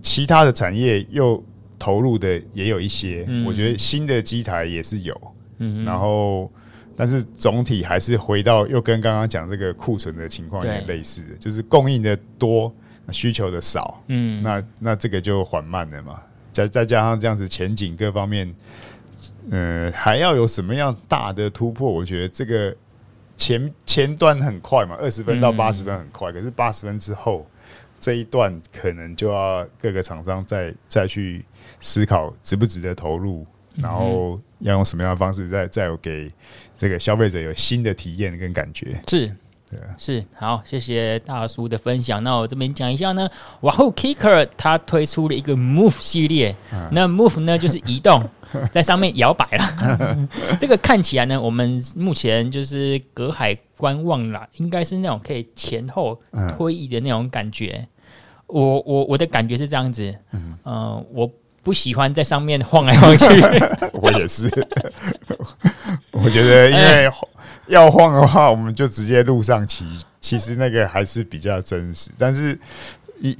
[0.00, 1.44] 其他的产业又。
[1.78, 5.14] 投入的也有一些，嗯、我觉得新的机台也是有，
[5.58, 6.50] 嗯、然后
[6.96, 12.74] 但是总体还是回到又跟刚刚讲这个库存的情况有点类似的，就是供应的多，
[13.12, 18.48] 需求的少，嗯，那那这个就缓慢了嘛，再再加上这样子前景各方面，
[19.50, 21.90] 嗯、呃，还要有什么样大的突破？
[21.90, 22.74] 我觉得这个
[23.36, 27.46] 前前端很快嘛，二十分到八十分很快，嗯、可是八十分之后
[28.00, 31.44] 这一段可能就要各个厂商再再去。
[31.78, 36.28] 思考值不值得投入，然后要用什么样的方式再再有给
[36.76, 39.00] 这个消费者有新的体验跟感觉。
[39.08, 39.26] 是，
[39.70, 42.22] 对，是好，谢谢大叔的分享。
[42.22, 43.28] 那我这边讲一下呢
[43.60, 48.22] ，Wahoo KICKR 它推出了一个 Move 系列，嗯、那 Move 呢就是移动，
[48.70, 50.28] 在上面摇摆了。
[50.60, 56.20] 这个看起来呢，我们目前就是隔海观望啦，应该是那种可以前后
[56.56, 57.78] 推移的那种感觉。
[57.78, 57.88] 嗯、
[58.46, 61.30] 我我我的感觉是这样子，嗯、呃，我。
[61.66, 63.26] 不喜欢在上面晃来晃去，
[63.92, 64.48] 我也是。
[66.12, 67.10] 我觉得，因为
[67.66, 69.84] 要晃的话，我们就直接路上骑，
[70.20, 72.12] 其实那个还是比较真实。
[72.16, 72.56] 但是，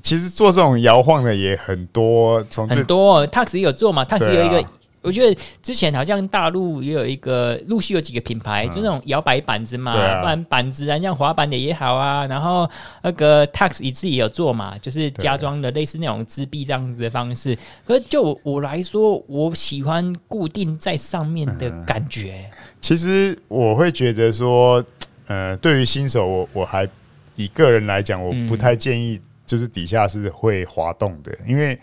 [0.03, 4.65] 其实做这种摇晃的也很多，从很多 Tacx 也有做嘛，Tacx 有一个。
[5.07, 12.27] 我觉得之前好像大陆也有一个陆续有几个品牌，嗯、就那种摇摆板子嘛，啊、不然板子啊，像滑板的也好啊。
[12.27, 12.69] 然后
[13.03, 17.57] 那个 Tax 也自己也有做嘛，就是加装的类似那种支臂这样子的方式。
[17.87, 22.51] 可是就我来说，我喜欢固定在上面的感觉。
[22.51, 24.85] 嗯、其实我会觉得说，
[25.29, 26.88] 呃，对于新手，我我还
[27.37, 31.79] 以个人来讲，我不太建议就是底下是会滑动的，因为。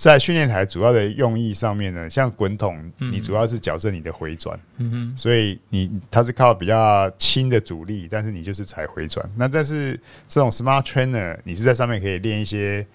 [0.00, 9.28] 在训练台主要的用意上面呢，像滚筒，你主要是矫正你的回转，嗯哼，所以你它是靠比较轻的阻力，但是你就是踩回转。
[9.34, 12.86] 那但是这种 Smart Trainer，你是在上面可以练一些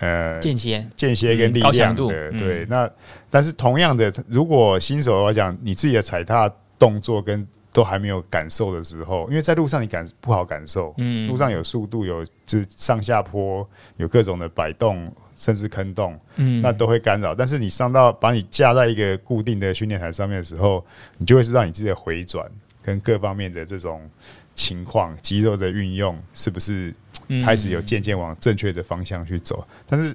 [0.00, 2.66] 呃间歇、间歇跟力量的，嗯、对。
[2.68, 2.90] 那
[3.30, 7.46] 但是同样的，如果新手来讲，你自己的踩踏动作跟
[7.78, 13.64] 都还没有感受的时候，因为在路上你感不好感受，嗯，路上有速度，有就是上下坡，
[13.98, 15.12] 有各种的摆动。
[15.40, 17.32] 甚至坑洞，嗯，那都会干扰。
[17.32, 20.84] 但是你上到把你架在一个固定的训练台上面的时候，
[21.16, 22.44] 你就会知道你自己的回转
[22.82, 24.02] 跟各方面的这种
[24.56, 26.92] 情况，肌肉的运用是不是
[27.44, 29.64] 开始有渐渐往正确的方向去走。
[29.86, 30.12] 但是。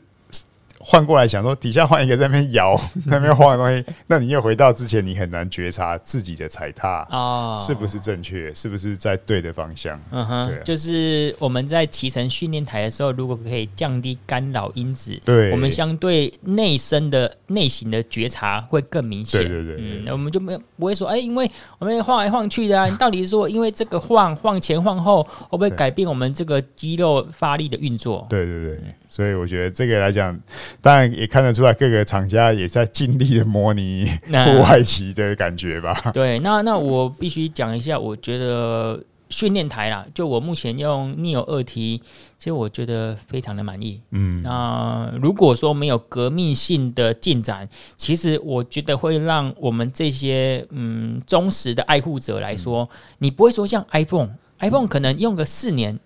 [0.86, 9.98] 换过来想说，底下换一个在那边摇， 那边晃的东西，那你又回到之前，你很难觉察自己的踩踏哦，是不是正确，是不是在对的方向？
[10.12, 19.40] 嗯哼，对，就是我们在骑乘训练台的时候，如果可以降低干扰因子，对，我们相对内身的内型的觉察会更明显。
[19.42, 28.28] 对对对，嗯，那我们就没有不会说，哎，因为我们晃来晃去的啊，你到底是说因为这个晃晃前晃后，会不会改变我们这个肌肉发力的运作？
[28.30, 28.80] 对对对。
[29.16, 30.36] 所以我觉得这个来讲，
[30.82, 35.94] 当然也看得出来各个厂家也在尽力的模拟 户外骑的感觉吧。
[36.12, 39.00] 对，那那我必须讲一下，我觉得
[39.30, 42.02] 训练台啦，就我目前用 Neo 二 T，
[42.40, 44.02] 其实我觉得非常的满意。
[44.10, 56.00] 嗯，那如果说没有革命性的进展，其实我觉得会让我们这些嗯忠实的爱护者来说，嗯、你不会说像 iPhone，iPhone 可能用个四年。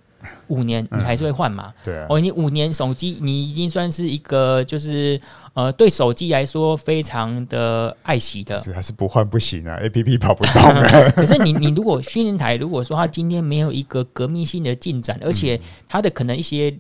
[0.47, 1.73] 五年你还是会换嘛？
[1.83, 5.19] 对啊哦，你五年手机你已经算是一个就是
[5.53, 11.12] 呃对手机来说非常的爱惜的，是还是不换不行啊？APP 跑不动了。
[11.12, 16.77] 可是你你如果训练台如果说它今天没有一个革命性的进展，而且它的可能一些。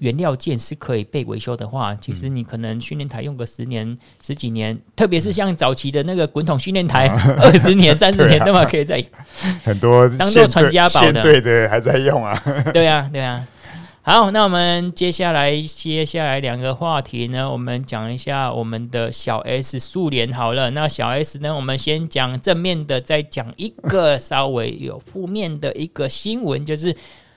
[0.00, 7.06] 原料件是可以被维修的话，其实你可能训练台用个十年、十几年，特别是像早期的那个滚筒训练台，
[7.40, 9.02] 二十年、三十年， 那么可以在
[9.62, 12.34] 很多当做传家宝的，对的还在用啊。
[12.72, 13.46] 对啊，对啊。
[14.02, 20.70] 好，那我们接下来接下来两个话题呢，我们讲一下我们的小 S 速联好了。
[20.70, 26.96] 那小 S 呢，我们先讲正面的，再讲一个稍微有负面的一个新闻，就是。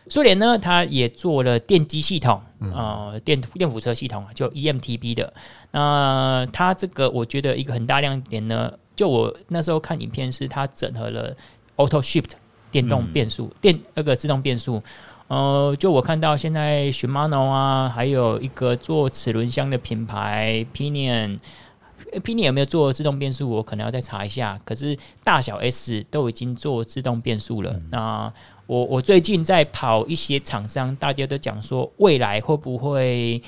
[0.09, 5.33] 苏联呢，它也做了电机系统，呃，电电辅车系统啊就 EMTB 的。
[5.71, 11.35] 那它这个我觉得一个很大亮点呢，就我那时候看影片是它整合了
[11.77, 12.31] Auto Shift
[12.69, 14.83] 电动变速、嗯、电那个自动变速。
[15.29, 23.49] 呃，就我看到现在 Shimano 啊，还有一个做齿轮箱的品牌 Pinion，Pinion 有没有做自动变速？
[23.49, 24.59] 我可能要再查一下。
[24.65, 27.71] 可是大小 S 都已经做自动变速了。
[27.71, 28.33] 嗯、那
[28.65, 33.41] 我我最近在跑一些厂商，大家都讲说未来会不会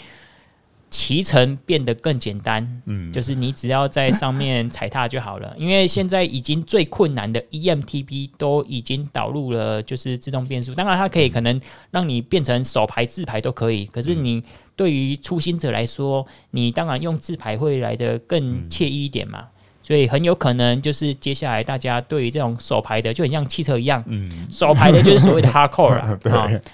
[0.89, 2.81] 骑乘变得更简单？
[2.85, 5.53] 嗯，就是你只要在上面踩踏就好了。
[5.57, 10.73] 因为现在已经最困难的 EMTB 都已经导入了，就是自动变速。
[10.73, 11.59] 当然，它可以可能
[11.91, 13.85] 让你变成手排自排都可以。
[13.87, 14.41] 可是你
[14.75, 19.47] 对于初心者来说，你当然用自排会来的更惬意一点嘛。
[19.85, 26.31] 所以很有可能就是接下来大家对于这种手牌的就很像汽车一样，嗯，手牌的就是所谓的 hardcore 啊， 对，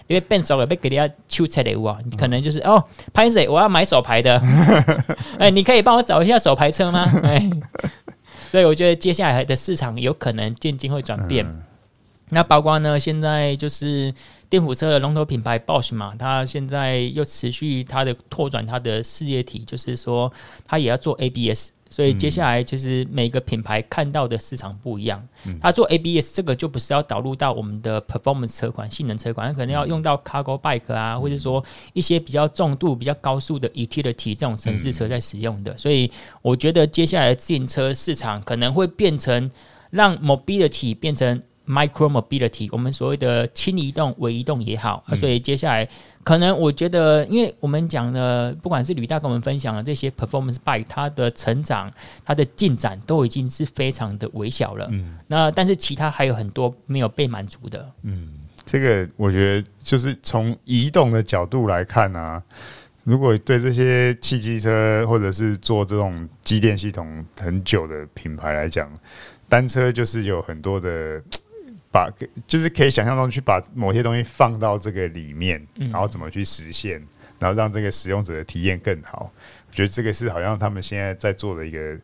[0.08, 2.82] 因为变手了被给人家抽出来哇，你可能就是哦，
[3.12, 4.38] 拍谁我要买手牌的，
[5.38, 7.04] 哎、欸，你可以帮我找一下手牌车吗？
[7.22, 7.50] 哎、欸，
[8.50, 11.46] 所以我觉得接下来的市场有可能渐渐会转变。
[11.46, 11.62] 嗯、
[12.30, 14.14] 那包括呢，现在就是
[14.50, 20.32] 电辅车的龙头品牌 Bosch 嘛，它现在又持续它的拓展它的事业体，就是说
[20.66, 21.72] 它也要做 ABS。
[21.92, 25.22] 所以接下来就是每个品牌看到的市场不一样。
[25.62, 31.64] 它做 ABS 这个就不是要导入到我们的 performance 车款、性能车款，它可能要用到 cargo bike 啊，或者说
[31.94, 35.78] 一些比较重度、比较高速的 utility 这种城市车在使用的。
[35.78, 36.10] 所以
[36.42, 39.52] 我觉得接下来的自行车市场可能会变成
[39.92, 41.40] 让 mobility 变成。
[41.68, 45.88] Micro mobility，我们所谓的轻移动、微移动也好，嗯、所以接下来
[46.24, 51.90] 可能我觉得，因为我们讲的，不管是吕大跟我们分享的这些 performance bike，它的成长、
[52.26, 54.90] 它的进展都已经是非常的微小了。
[54.92, 57.90] 嗯，那但是其他还有很多没有被满足的。
[58.02, 62.42] 嗯，这个我觉得就是从移动的角度来看啊，
[63.06, 68.92] 如果对这些汽机车或者是做这种机电系统很久的品牌来讲，
[69.48, 71.22] 单车就是有很多的。
[71.92, 72.10] 把
[72.48, 77.06] 就是可以想象中去把某些东西放到这个里面，然后怎么去实现，
[77.38, 79.32] 然后让这个使用者的体验更好。
[79.68, 81.98] 我觉得这个是好像他们现在在做的一个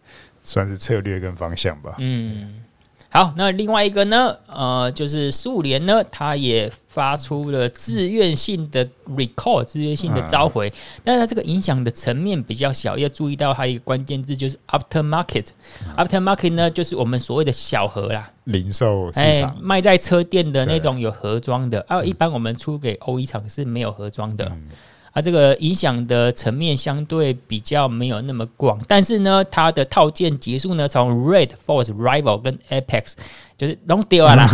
[0.43, 1.95] 算是策略跟方向吧。
[1.99, 2.63] 嗯。
[3.09, 15.47] 好，那另外一个呢，呃，就是速联呢，它也发出了自愿性的 recall，自愿性的召回，嗯、但是它这个影响的层面比较小，要注意到它一个关键字就是 aftermarket，aftermarket、
[15.85, 24.45] 嗯、aftermarket 呢就是我们所谓的小盒啦，零售市场、欸、卖在车店的那种有盒装的，啊，一般我们出给欧一厂是没有盒装的。
[24.45, 24.69] 嗯
[25.13, 33.13] 它这个影响的层面相对比较没有那么广，但是呢，它的套件结束呢，从 Red Force Rival 跟 Apex
[33.57, 34.47] 就是都丢了啦，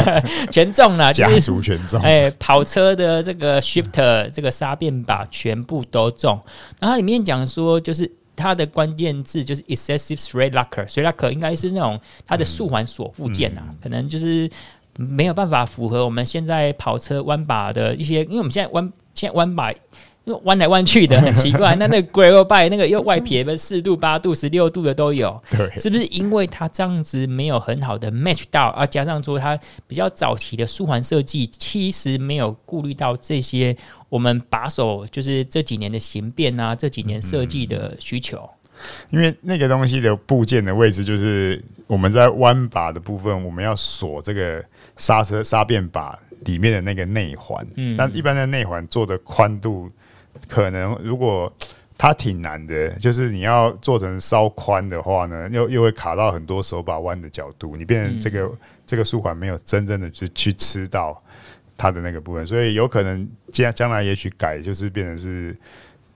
[0.52, 1.98] 全中了，家族全中。
[2.02, 6.38] 哎，跑车的这个 Shifter 这个煞变把全部都中。
[6.78, 14.50] 然后里面讲说，就是它的关键字就是 Excessive Thread Locker，Thread Locker 应该是那种它的速环锁附件啊，嗯、可能就是
[14.98, 19.72] 没有办法符合我们现在跑车弯把的一些，因为我们现在弯现在弯把。
[20.44, 29.58] 弯来弯去的 很奇怪，那那个 gravel bike 那个又外撇的四度、八度、十六度的都有，对，是不是因为它这样子没有很好的 match 到，啊，加上说它
[29.88, 33.76] 比较早期的舒缓设计，其实没有顾虑到这些
[34.08, 38.48] 我们把手就是这几年的形变啊，这几年设计的需求。
[39.10, 44.64] 因为那个东西的部件的位置，就是我们在弯把的部分，我们要锁这个
[44.96, 49.90] 刹车刹变把里面的那个内环，嗯，但一般的内环做的宽度。
[50.48, 51.52] 可能如果
[51.98, 61.20] 它挺难的，就是你要做成稍宽的话呢，又又会卡到很多手把弯的角度，你变成这个、嗯、这个竖环没有真正的去去吃到
[61.76, 65.54] 它的那个部分，所以有可能将将来也许改就是变成是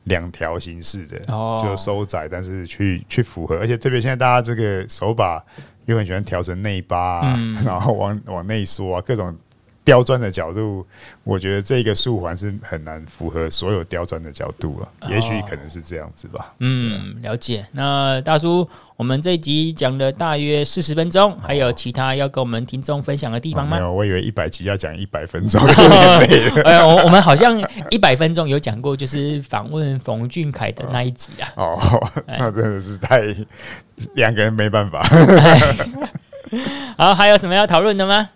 [0.04, 5.42] 两条形式的，哦、就收窄，但是去去符合，而且特别现在大家这个手把
[5.86, 9.36] 又很喜欢调成内八、啊，嗯、 然后往往内缩啊，各种。
[9.84, 10.86] 刁钻的角度，
[11.24, 14.90] 我觉得这个速环是很难符合所有刁钻的角度了。
[15.10, 16.54] 也许可能是这样子吧。
[16.60, 17.66] 嗯，了解。
[17.72, 18.66] 那大叔，
[18.96, 23.76] 我们这一集讲了大约四十分钟，还有其他要跟我们听众分享的地方吗？
[23.76, 25.60] 没有，我以为一百集要讲一百分钟。
[26.64, 31.52] 哎，我我们好像一百分钟有讲过，就是访问冯俊凯的那一集啊。
[31.56, 33.20] 哦，那真的是太
[34.14, 35.06] 两个人没办法。
[36.96, 38.30] 好，还有什么要讨论的吗？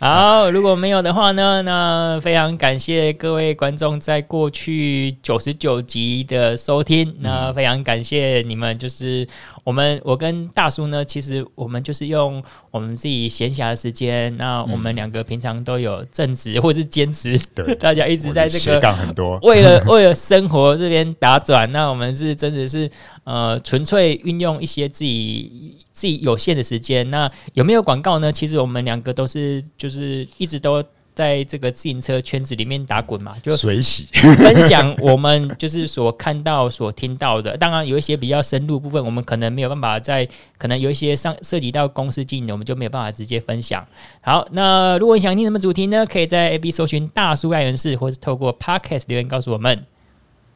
[0.00, 7.14] 好，如果没有的话呢，那非常感谢各位观众在过去九十九集的收听。
[7.20, 9.26] 那非常感谢你们，就是
[9.64, 22.88] 我们我跟大叔呢，其实我们就是用我们自己闲暇的时间，那我们两个平常都有正职或是兼职，对， 大家一直在这个很多， 为了为了生活这边打转，那我们是真的是
[23.24, 27.10] 呃纯粹运用一些自己自己有限的时间。
[27.10, 28.30] 那有没有广告呢？
[28.30, 30.84] 其实我们两个都是就是一直都。
[31.14, 37.56] 在这个自行车圈子里面打滚嘛，就水洗分享我们就是所看到、所听到的。
[37.56, 43.86] 当然有一些比较深入部分，我们可能没有办法在，可能有一些上涉及到公司经营的，我们就没有办法直接分享。
[44.22, 46.04] 好，那如果你想听什么主题呢？
[46.04, 49.84] 可以在 A B 搜寻大叔爱人士，或是透过 Podcast 留言告诉我们。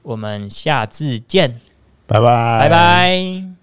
[0.02, 1.61] 我们下次见，
[2.06, 3.57] 拜拜，拜拜。